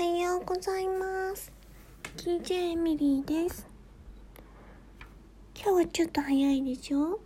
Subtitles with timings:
[0.00, 1.52] はようございます。
[2.16, 3.68] DJ エミリーです。
[5.54, 7.20] 今日はちょっと早いでしょ？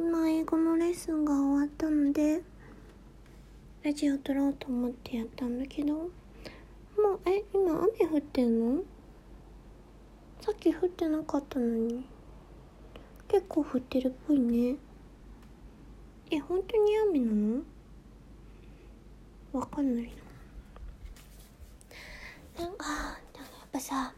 [0.00, 2.42] 今、英語のレッスンが終わったので、
[3.84, 6.10] ラジオ撮ろうと思ってやったんだけど、もう、
[7.24, 8.82] え、今雨降ってんの？
[10.40, 12.04] さっき降ってなかったのに。
[13.28, 14.78] 結構降ってるっぽいね。
[16.32, 17.62] え、本当に雨なの？
[19.70, 20.12] わかんない
[22.58, 22.66] な。
[22.68, 22.86] んか、
[23.36, 24.12] やっぱさ、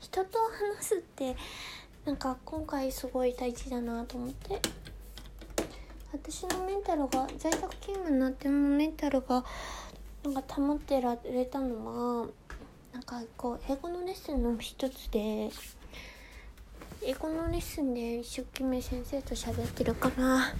[0.00, 0.38] 人と
[0.78, 1.36] 話すって、
[2.04, 4.60] なんか今回すごい大事だなと思って。
[6.12, 9.44] 私のメンタルが、在宅勤務になってもメンタルが、
[10.22, 12.28] なんか保ってられたのは、
[12.92, 15.50] なんかこう、英語のレッスンの一つで、
[17.02, 20.54] 英語のレッスンで一生懸命先生と喋ってるから、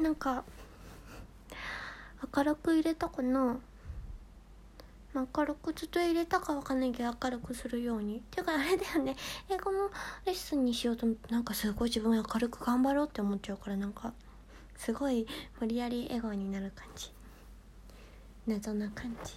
[0.00, 0.44] なんか、
[2.32, 3.58] 明るく入れたかな、
[5.14, 8.18] 明るくずっと入れたかわかんないけど明るくするように。
[8.18, 9.16] っていうかあれだよね。
[9.48, 9.90] 英語の
[10.26, 14.12] レッスンにしようと思ってなんかすごい自分明るく頑張ろうって思っちゃうからなんか
[14.76, 15.26] すごい
[15.60, 17.12] 無理やり笑顔になる感じ。
[18.46, 19.34] 謎な感じ。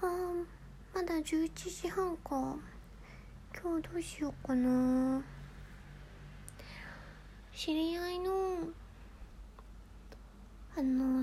[0.00, 0.44] あー
[0.94, 2.56] まだ11時半か。
[3.60, 5.20] 今日どうしようかな。
[7.54, 8.68] 知り合いの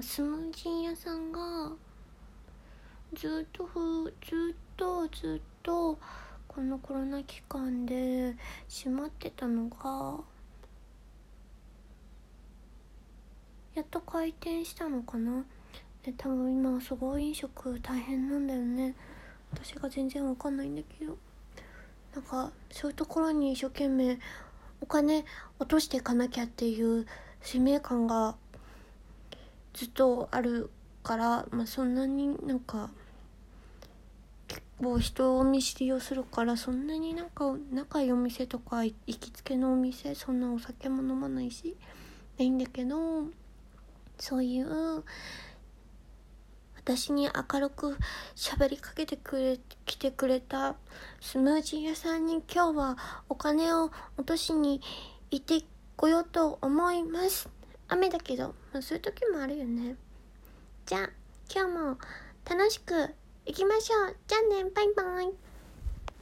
[0.08, 1.72] スムージー屋さんが
[3.16, 5.97] ずっとふずっとずっと
[6.47, 8.36] このコロナ期間で
[8.70, 10.20] 閉まってたのが
[13.73, 15.44] やっと開店したのかな？
[16.03, 18.94] で多分今すごい飲食大変なんだよね。
[19.52, 21.17] 私が全然わかんないんだけど。
[22.14, 24.19] なんかそういうところに一生懸命
[24.81, 25.25] お金
[25.59, 27.08] 落としていかなきゃっていう
[27.42, 28.36] 使命感が
[29.76, 30.72] ずっとある
[31.04, 32.90] から、まあ、そんなになんか
[34.48, 41.75] 結構人を見知りをするからそんなになんか仲いいお店とか行きつけのお店そんなお酒も飲まないし
[42.40, 43.25] ないんだけど
[44.18, 45.03] そういう
[46.78, 47.97] 私に明るく
[48.34, 50.75] 喋りかけてくれ来てくれた
[51.19, 52.97] スムージー屋さんに今日は
[53.28, 54.80] お金を落としに
[55.31, 55.66] 行って
[55.97, 57.50] こようと思います。
[57.88, 59.96] 雨だけど、まあ、そういう時もあるよね。
[60.85, 61.09] じゃあ
[61.53, 61.97] 今日も
[62.50, 63.13] 楽しく
[63.46, 64.16] いきましょう。
[64.28, 64.69] じゃあね。
[64.72, 65.54] バイバイ。